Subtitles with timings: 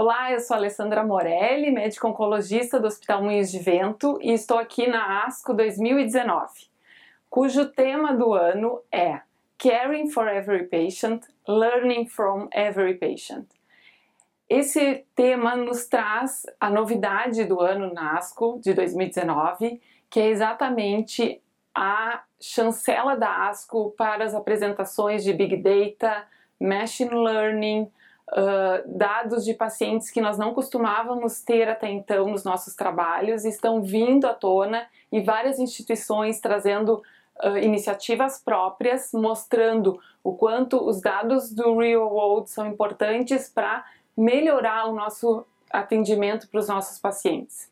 [0.00, 4.86] Olá, eu sou Alessandra Morelli, médica oncologista do Hospital Moinhos de Vento e estou aqui
[4.86, 6.68] na ASCO 2019,
[7.28, 9.20] cujo tema do ano é
[9.58, 13.44] Caring for Every Patient, Learning from Every Patient.
[14.48, 21.42] Esse tema nos traz a novidade do ano na ASCO de 2019, que é exatamente
[21.74, 26.24] a chancela da ASCO para as apresentações de Big Data,
[26.60, 27.90] Machine Learning,
[28.86, 34.26] dados de pacientes que nós não costumávamos ter até então nos nossos trabalhos estão vindo
[34.26, 37.02] à tona e várias instituições trazendo
[37.42, 43.84] uh, iniciativas próprias, mostrando o quanto os dados do real world são importantes para
[44.16, 47.70] melhorar o nosso atendimento para os nossos pacientes.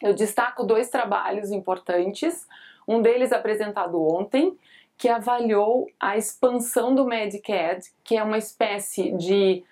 [0.00, 2.46] Eu destaco dois trabalhos importantes,
[2.86, 4.56] um deles apresentado ontem,
[4.96, 9.64] que avaliou a expansão do Medicaid, que é uma espécie de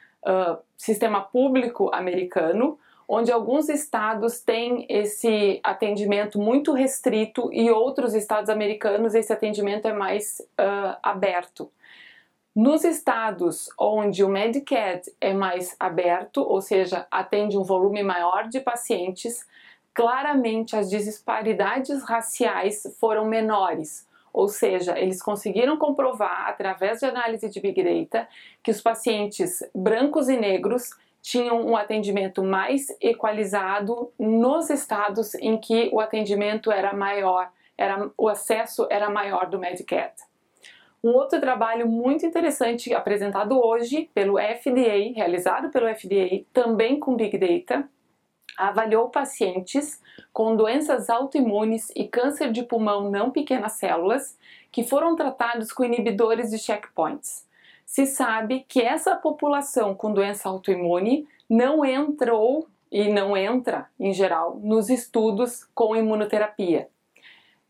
[0.77, 9.17] sistema público americano, onde alguns estados têm esse atendimento muito restrito e outros estados americanos
[9.17, 11.71] esse atendimento é mais uh, aberto.
[12.55, 18.61] Nos estados onde o Medicaid é mais aberto, ou seja, atende um volume maior de
[18.61, 19.45] pacientes,
[19.93, 27.61] claramente as disparidades raciais foram menores, ou seja, eles conseguiram comprovar através de análise de
[27.61, 28.29] Big Data
[28.63, 30.91] que os pacientes brancos e negros
[31.23, 38.29] tinham um atendimento mais equalizado nos estados em que o atendimento era maior, era, o
[38.29, 40.15] acesso era maior do Medicaid.
[41.03, 47.39] Um outro trabalho muito interessante apresentado hoje pelo FDA, realizado pelo FDA, também com Big
[47.39, 47.89] Data,
[48.57, 50.01] avaliou pacientes
[50.33, 54.39] com doenças autoimunes e câncer de pulmão não pequenas células
[54.71, 57.47] que foram tratados com inibidores de checkpoints.
[57.85, 64.59] Se sabe que essa população com doença autoimune não entrou e não entra, em geral,
[64.63, 66.89] nos estudos com imunoterapia.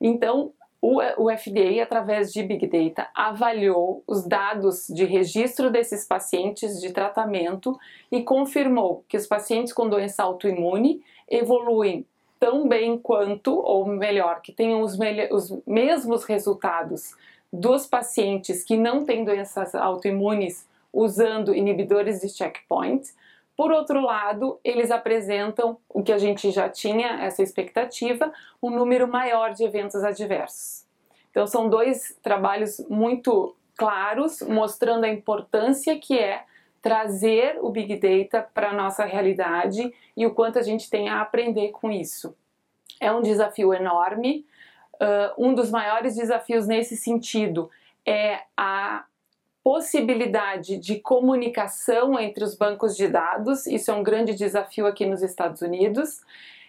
[0.00, 0.52] Então,
[0.82, 7.78] o FDA, através de Big Data, avaliou os dados de registro desses pacientes de tratamento
[8.10, 12.06] e confirmou que os pacientes com doença autoimune evoluem
[12.38, 14.98] tão bem quanto, ou melhor, que tenham os,
[15.30, 17.14] os mesmos resultados
[17.52, 23.12] dos pacientes que não têm doenças autoimunes usando inibidores de checkpoint.
[23.60, 28.32] Por outro lado, eles apresentam o que a gente já tinha essa expectativa,
[28.62, 30.86] um número maior de eventos adversos.
[31.30, 36.44] Então são dois trabalhos muito claros mostrando a importância que é
[36.80, 41.20] trazer o Big Data para a nossa realidade e o quanto a gente tem a
[41.20, 42.34] aprender com isso.
[42.98, 44.46] É um desafio enorme.
[44.94, 47.70] Uh, um dos maiores desafios nesse sentido
[48.06, 49.04] é a
[49.70, 55.22] possibilidade de comunicação entre os bancos de dados, isso é um grande desafio aqui nos
[55.22, 56.22] Estados Unidos,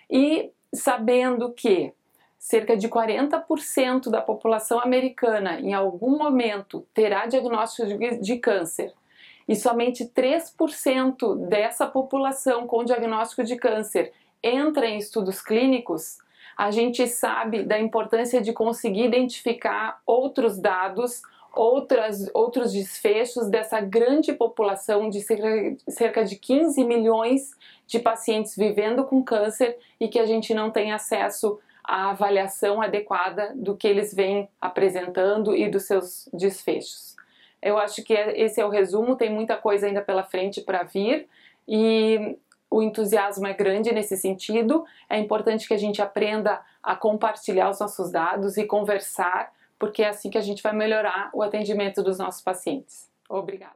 [0.07, 1.91] e sabendo que
[2.37, 7.87] cerca de 40% da população americana em algum momento terá diagnóstico
[8.21, 8.93] de câncer
[9.47, 14.13] e somente 3% dessa população com diagnóstico de câncer
[14.43, 16.19] entra em estudos clínicos,
[16.55, 21.23] a gente sabe da importância de conseguir identificar outros dados,
[21.53, 25.21] outras, outros desfechos dessa grande população de
[25.87, 27.51] cerca de 15 milhões
[27.85, 33.51] de pacientes vivendo com câncer e que a gente não tem acesso a avaliação adequada
[33.55, 37.15] do que eles vêm apresentando e dos seus desfechos.
[37.61, 40.83] Eu acho que é, esse é o resumo, tem muita coisa ainda pela frente para
[40.83, 41.27] vir
[41.67, 42.37] e
[42.69, 44.85] o entusiasmo é grande nesse sentido.
[45.09, 49.51] É importante que a gente aprenda a compartilhar os nossos dados e conversar,
[49.81, 53.09] porque é assim que a gente vai melhorar o atendimento dos nossos pacientes.
[53.27, 53.73] Obrigada.